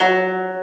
you 0.00 0.53